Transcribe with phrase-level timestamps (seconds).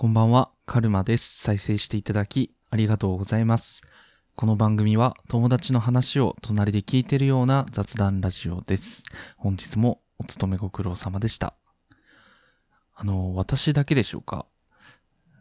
[0.00, 1.42] こんばんは、カルマです。
[1.42, 3.82] 再生していただき、ありがとうございます。
[4.34, 9.04] この番組は、友達の話を隣で聞いてるような雑談ラジオです。
[9.36, 11.52] 本日もお勤めご苦労様でした。
[12.94, 14.46] あの、私だけでしょうか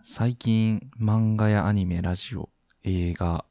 [0.04, 2.50] 最近、漫画やアニメ、ラジオ、
[2.84, 3.46] 映画、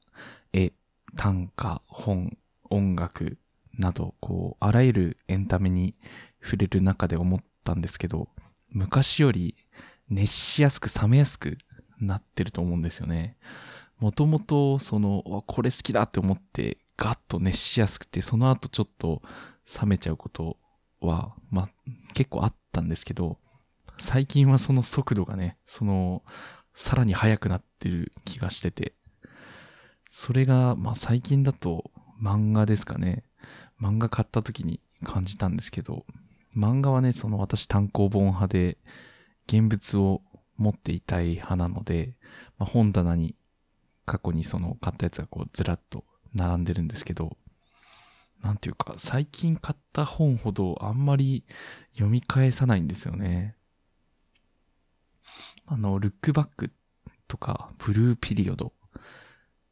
[0.52, 0.74] 絵、
[1.16, 2.36] 短歌、本、
[2.68, 3.38] 音楽
[3.78, 5.94] など、こう、あらゆるエンタメに
[6.42, 8.28] 触れる中で思ったんですけど、
[8.70, 9.56] 昔より
[10.10, 11.58] 熱しやすく冷めやすく
[12.00, 13.36] なってると思うんですよね。
[13.98, 19.22] もともと、その、これ好きだって思って、ガッと熱しやすくて、その後ちょっと
[19.80, 20.56] 冷めちゃうこと
[21.00, 21.68] は、まあ、
[22.14, 23.38] 結構あったんですけど、
[23.98, 26.22] 最近はその速度がね、その、
[26.74, 28.94] さらに速くなってる気がしてて、
[30.10, 31.90] それが、まあ最近だと
[32.22, 33.24] 漫画ですかね。
[33.80, 36.06] 漫画買った時に感じたんですけど、
[36.56, 38.78] 漫画はね、その私単行本派で、
[39.48, 40.22] 現物を
[40.56, 42.14] 持っていたい派なので、
[42.58, 43.34] まあ、本棚に
[44.04, 47.36] 過去にその買ったやつがこうずらっと並んでるんですけど、
[48.42, 51.44] なんていうか、最近買った本ほどあんまり
[51.92, 53.56] 読み返さないんですよね。
[55.66, 56.72] あの、ルックバック
[57.26, 58.72] とか、ブルーピリオド。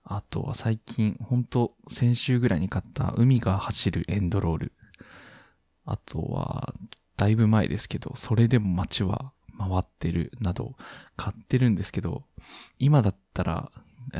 [0.05, 4.73] あとは最近、ほんと先週ぐらいに買った海が走るエンドロール。
[5.85, 6.75] あとは、
[7.17, 10.75] だいぶ前ですけど、それでも街は回ってるなど
[11.17, 12.25] 買ってるんですけど、
[12.79, 13.71] 今だったら、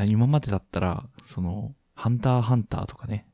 [0.07, 3.25] 今までだったら、その、ハンターハンターとかね、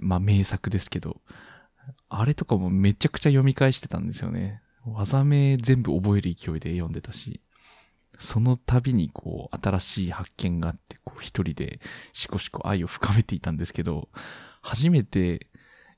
[0.00, 1.20] まあ名作ですけど、
[2.08, 4.62] あれとかもめちゃくちゃ読み返してたんですよね。
[4.84, 7.40] 技名全部覚える勢いで読んでたし、
[8.18, 11.80] その度にこう、新しい発見があって、こう一人で
[12.12, 14.08] しこしこ愛を深めていたんですけど、
[14.62, 15.48] 初めて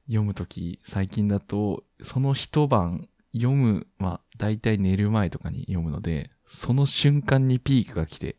[0.06, 8.36] 読むとき、最近だと、その一晩読む、まあ、大体寝る前とかに読むので、その瞬間にピークが来て、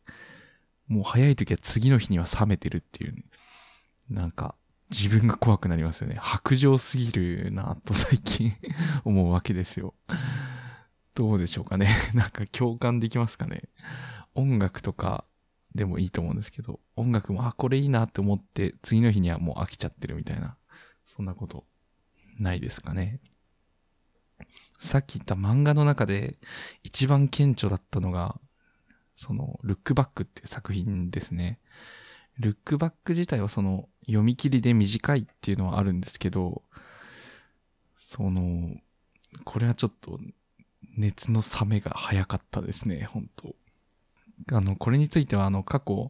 [0.87, 3.23] もう早い時は次の日には冷めてるっていう、ね、
[4.09, 4.55] なんか、
[4.89, 6.17] 自分が怖くなりますよね。
[6.19, 8.53] 白状すぎるなと最近
[9.05, 9.95] 思うわけですよ。
[11.15, 11.89] どうでしょうかね。
[12.13, 13.69] なんか共感できますかね。
[14.35, 15.23] 音楽とか
[15.73, 20.57] でもいいと思うんですけど、音楽も、あ、これいいなって思って、次の日にはもう飽きちゃってるみたいな、
[21.05, 21.65] そんなこと
[22.37, 23.21] ないですかね。
[24.91, 26.37] さっき言った漫画の中で
[26.83, 28.37] 一番顕著だったのが、
[29.15, 31.59] その、ルックバックっていう作品ですね。
[32.37, 36.63] ルックバック自体はその、読み切りで短いっていうのはあるんですけど、
[37.95, 38.75] その、
[39.45, 40.19] これはちょっと、
[40.97, 43.55] 熱の冷めが早かったですね、本当
[44.51, 46.09] あの、これについては、あの、過去、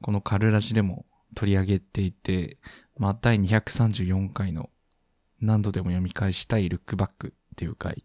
[0.00, 1.04] このカルラジでも
[1.34, 2.56] 取り上げていて、
[2.96, 4.70] まあ、第234回の
[5.42, 8.04] 何度でも読み返したいルックバックっていう回、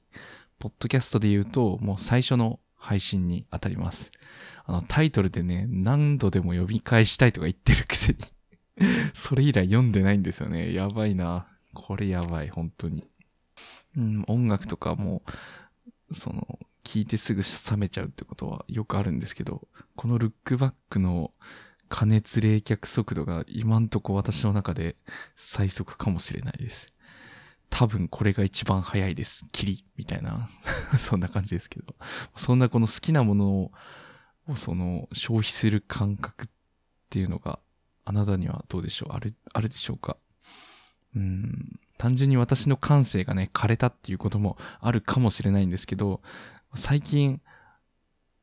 [0.58, 4.12] ポッドキャストで言うと、もう最初の配信に当たります。
[4.66, 8.19] あの、タイトルでね、何度でも読み返したいとか言ってるくせに
[9.13, 10.74] それ以来読んでないんですよね。
[10.74, 11.46] やばいな。
[11.75, 13.06] これやばい、本当に。
[13.96, 15.22] うん、音楽とかも、
[16.12, 21.31] その、聞いてすぐ冷めちゃうってことはよくあるんですけど、このルックバックの
[21.90, 24.96] 加熱冷却速度が今んとこ私の中で
[25.36, 26.93] 最速かもしれないです。
[27.75, 29.47] 多分これが一番早いです。
[29.51, 30.47] キリみたいな。
[31.00, 31.95] そんな感じですけど。
[32.35, 33.72] そんなこの好きなもの
[34.47, 36.50] をその消費する感覚っ
[37.09, 37.57] ていうのが
[38.06, 39.13] あなたにはどうでしょう？
[39.13, 40.17] あれ、あれでしょうか？
[41.16, 41.79] うん。
[41.97, 46.22] 単純に私の感性がね、枯れたっていうこともあるかもしれないんですけど、
[46.75, 47.41] 最近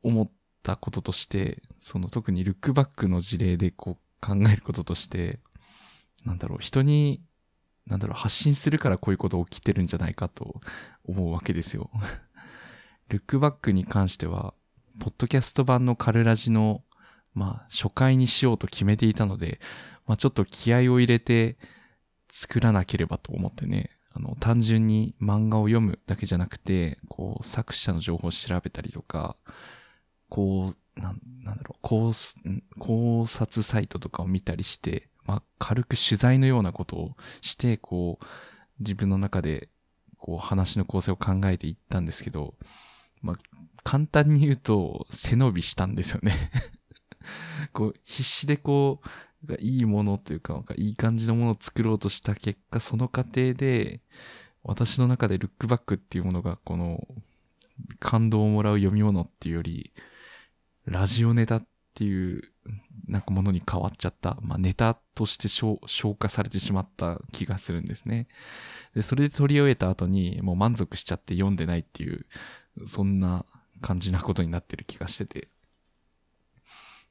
[0.03, 0.29] 思っ
[0.61, 5.39] たこととして、その特にルックバックの事例でこう考えることとして、
[6.25, 7.23] なんだろう、人に、
[7.87, 10.61] なんだろう、発信するからこういうこと起きてるんじゃないかと
[11.03, 11.89] 思うわけですよ。
[13.09, 14.53] ルックバックに関しては、
[14.99, 16.83] ポッドキャスト版のカルラジの、
[17.33, 19.59] まあ、初回にしようと決めていたので、
[20.05, 21.57] まあ、ちょっと気合を入れて
[22.29, 29.37] 作らなければと思ってね、あの、単純に漫画を読むだけじゃなくて、こう、作者の情報を調べたりとか、
[30.29, 38.25] こう、なんなんだろう、考察サイトとかを見たりして、まあ、軽く取材のようなことをして、こう、
[38.79, 39.69] 自分の中で、
[40.17, 42.55] こう、話の構成を考えていったんですけど、
[43.21, 43.35] まあ、
[43.83, 46.51] 簡単に言うと、背伸びしたんですよね。
[47.71, 48.99] こう、必死でこ
[49.47, 54.01] う、いいものというか、なんかいい感じのものを作ろうとした結果、その過程で、
[54.63, 57.07] 私の中でルックバックっていうものが、この、
[57.99, 59.93] 感動をもらう読み物っていうより、
[60.83, 62.43] ラジオネタっっていう、
[63.07, 64.37] なんかものに変わっちゃった。
[64.41, 68.27] まあ、ネタとして消消化されてしまった気がするんですね。
[68.95, 72.25] で、それで取り終えた後に、もう満足しちゃって読んでないっていう、
[72.85, 73.45] そんな
[73.81, 75.49] 感じなことになってる気がしてて。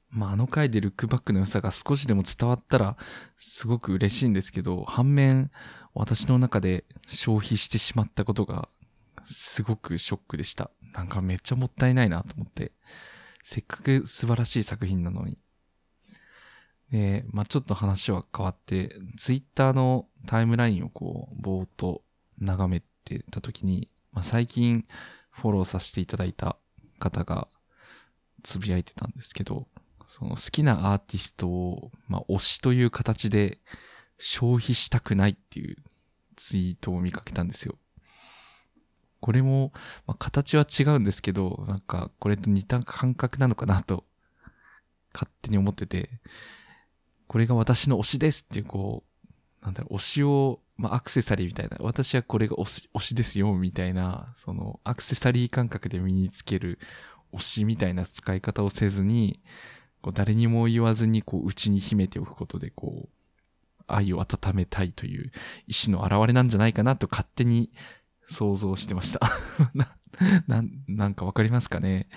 [0.09, 2.97] まあ、あの回でルックバックの良さが少しでも伝わったら
[3.37, 5.51] すごく嬉しいんですけど、反面
[5.95, 8.69] 私の中で消費してしまったことが
[9.25, 10.71] すごくショックでした。
[10.95, 12.73] なんかめっちゃもったいないなと思って。
[13.43, 15.39] せっかく素晴らしい作品なのに。
[16.91, 22.03] で、まあちょっと話は変わって、ツイッターのタイムラインをこう、ぼーっと
[22.39, 24.85] 眺めてた時に、まあ最近
[25.31, 26.57] フォローさせていただいた
[26.99, 27.49] 方が
[28.43, 29.69] つぶやいてたんですけど、
[30.07, 33.59] その好きなアーティストを、まあ推しという形で
[34.19, 35.77] 消費したくないっていう
[36.37, 37.77] ツイートを見かけたんですよ。
[39.21, 39.73] これも、
[40.07, 44.05] まあ、形は違うんですけど、なんかこれと似た感覚なのかなと
[45.13, 46.11] 勝手に思ってて、
[47.27, 49.05] これが私の推しですっていうこ
[49.63, 56.79] う、なんだろう、推しを、まあ、アクセサリーみたいな、私はこれが推し推しですよみたいな、そのアクセサリー感覚で身につける
[57.33, 59.41] 推しみたいな使い方をせずに、
[60.01, 63.09] こう誰にも言わずにこう内に秘めておくことでこう、
[63.87, 65.33] 愛を温めたいという
[65.67, 67.71] 意志の表れなんじゃないかなと勝手に
[68.31, 69.21] 想像してました
[69.75, 69.97] な。
[70.47, 72.09] な、なんかわかりますかね？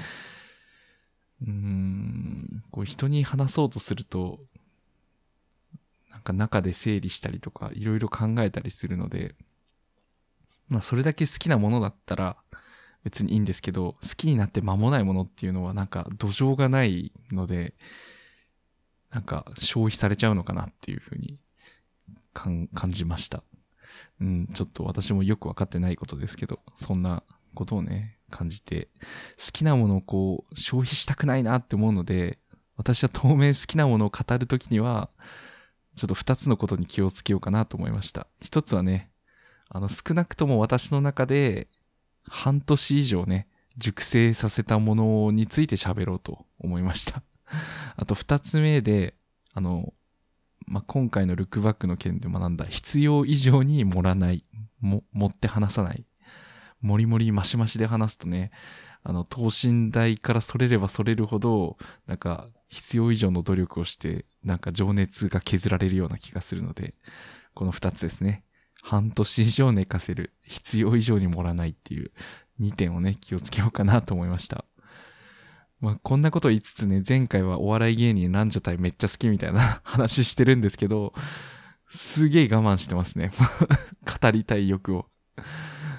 [1.41, 4.39] うーん、こう人に話そうとすると、
[6.11, 9.35] なんか中で整理したりとか、いろいろ考えたりするので、
[10.69, 12.37] まあそれだけ好きなものだったら
[13.03, 17.73] 別にいいんですけど、好きになって間もないものっていうのはなんか土壌がないので、
[19.11, 21.39] なんか消費されちゃうのかなっていうふうに
[22.33, 23.43] 感じました。
[24.21, 27.23] うん、ちょっと私もよくわかってないことですけど、そんな
[27.53, 28.89] ことをね、感じて、
[29.37, 32.39] 好きなものをこう、消費したくないなって思うので、
[32.75, 35.09] 私は当面好きなものを語るときには、
[35.95, 38.27] ちょっと二つのことに気をつけようかなと思いました。
[38.41, 39.11] 一つはね、
[39.69, 41.67] あの、少なくとも私の中で、
[42.25, 43.47] 半年以上ね、
[43.77, 47.21] 熟成させたものについて喋ろうと思いました。
[47.95, 49.15] あと二つ目で、
[49.53, 49.93] あの、
[50.65, 54.45] まあ、今回のルックバックの件で学んだ必要以上に盛らない、
[54.79, 56.05] も、持って話さない。
[56.81, 58.51] もりもりマシマシで話すとね、
[59.03, 61.77] あの、等身大からそれればそれるほど、
[62.07, 66.95] なんか、必要以上の努力をして、なんか情熱が削られるような気がするので、
[67.53, 68.43] この二つですね。
[68.81, 70.33] 半年以上寝かせる。
[70.43, 72.11] 必要以上に盛らないっていう
[72.59, 74.65] 2点をね、気をつけようかなと思いました。
[75.83, 81.13] まあ、こんなこと言いつつね、前回はお笑い芸人ランジャタイめっちゃ好きみたいな 話してるんですけど、
[81.89, 83.31] すげえ我慢してますね。
[84.21, 85.09] 語りたい欲を。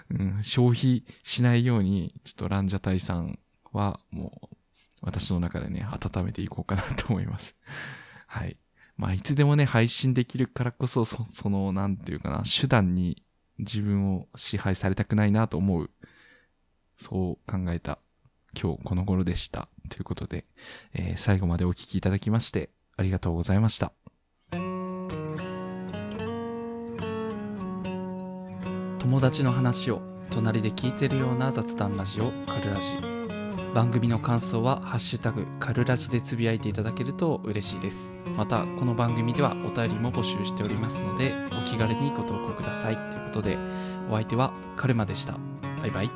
[0.09, 3.39] うん、消費しないように、ちょっとランジャタイさん
[3.73, 4.57] はもう
[5.03, 7.55] 私の中でね、温めていこうかなと思います。
[8.27, 8.57] はい。
[8.97, 13.23] まあ、いつでもね、配信できるからこそ、そその、なんていうかな、手段に
[13.59, 15.91] 自分を支配されたくないなと思う、
[16.97, 17.99] そう考えた
[18.61, 19.69] 今日この頃でした。
[19.89, 20.45] ということで、
[20.95, 23.93] えー、最後までお聴きいただきましてありがとうございました。
[28.99, 32.89] 友達の話を隣で聞いてるような雑談ラジオカルラジ。
[33.75, 38.19] 番組の感想は「ハッシュタグカルラジ」でつぶやいていただけると嬉しいです。
[38.37, 42.97] またこの番組ではお便りも募集しておりますのでお気軽にご投稿ください。
[43.11, 43.59] ということで
[44.09, 45.37] お相手はカルマでした。
[45.81, 46.11] バイバイ。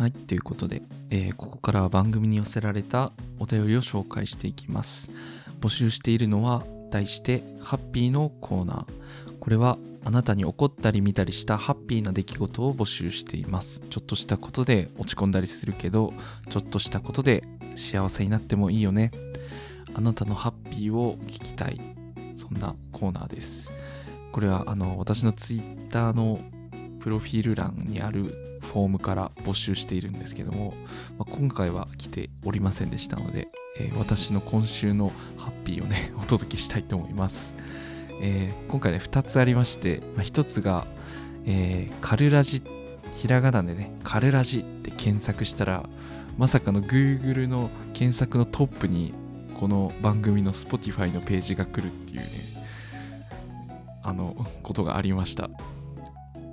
[0.00, 0.80] はい、ということで、
[1.10, 5.10] えー、ここからは番組に寄せられたお便りを紹介していきます。
[5.60, 9.38] 募集しているのは、題して、ハッピーのコーナー。
[9.40, 13.82] これは、あなたに起こったり見たりしたハッピーな出来事を募集しています。
[13.90, 16.14] ちょっとしたことで落ち込んだりするけど、
[16.48, 17.44] ちょっとしたことで
[17.76, 19.10] 幸せになってもいいよね。
[19.92, 21.78] あなたのハッピーを聞きたい。
[22.36, 23.70] そんなコーナーです。
[24.32, 26.40] これは、あの、私のツイッターの
[27.00, 30.74] プロフィール欄にあるフォームから募集しているんですけども、
[31.18, 33.48] まあ、今回は来ておりませんでしたので、
[33.80, 37.56] えー、私の今週のハッピーをね、 お届けしたいと思います。
[38.22, 40.86] えー、今回ね、2つありまして、まあ、1つが、
[41.46, 42.62] えー、カルラジ、
[43.16, 45.88] ひらがなでね、カルラジって検索したら、
[46.38, 49.12] まさかの Google の検索のトップに、
[49.58, 52.24] この番組の Spotify のページが来るっていうね、
[54.04, 55.50] あの、ことがありました。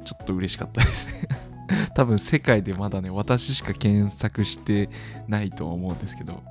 [0.04, 1.28] ちょっと嬉しかったですね
[1.96, 4.90] 多分世界でまだね、私しか検索して
[5.28, 6.44] ないとは思うんですけど、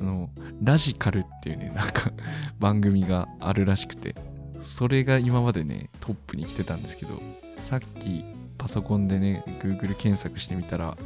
[0.00, 0.30] あの、
[0.62, 2.12] ラジカルっていうね、なんか
[2.58, 4.14] 番組があるらしくて、
[4.60, 7.20] それが今までね、トップに来てたんですけど、
[7.58, 8.24] さっき
[8.58, 10.96] パソコンでね、Google 検索してみたら、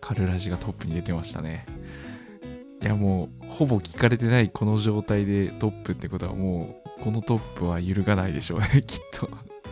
[0.00, 1.66] カルラジがトップに出てましたね。
[2.82, 9.30] いやもう、ほぼ聞かれてないこの状態でトップってことはもう、このトップは揺るがないでしょうね、きっと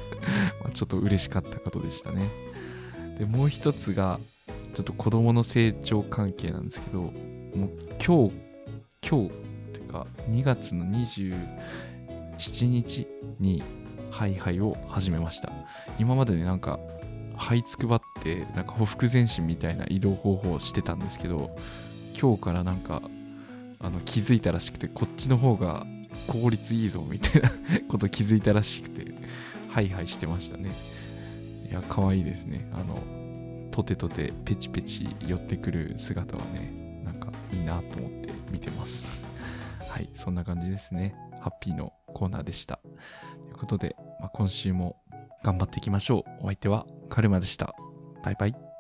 [0.63, 2.29] まあちょっと嬉しかったことでしたね。
[3.19, 4.19] で、もう一つが、
[4.75, 7.13] ちょっと子供の成長関係なんですけど、もう
[8.05, 8.33] 今日、
[9.09, 9.31] 今日、っ
[9.73, 11.37] ていうか、2月の27
[12.69, 13.07] 日
[13.39, 13.63] に、
[14.11, 15.51] ハイハイを始めました。
[15.99, 16.79] 今までね、なんか、
[17.37, 21.57] 這いつくばって、なんか、ほふ前進みたいな移動方法をしてたんですけど、
[22.21, 23.03] 今日からなんか、
[23.81, 25.87] あの、気づいたらしくて、こっちの方が
[26.27, 27.51] 効率いいぞ、みたいな
[27.89, 29.13] こと気づいたらしくて、
[29.71, 30.71] ハイハイしてましたね。
[31.73, 32.69] いや、可愛いですね。
[32.75, 32.99] あの、
[33.71, 36.71] とてとてペチペチ寄ってくる姿はね、
[37.03, 39.25] なんかいいなと思って見てます。
[39.89, 41.15] はい、そんな感じですね。
[41.41, 42.77] ハッピーのコーナーでした。
[42.77, 42.89] と
[43.49, 44.97] いうことで、まあ、今週も
[45.43, 46.43] 頑張っていきましょう。
[46.43, 47.75] お相手はカルマでした。
[48.23, 48.72] バイバイ。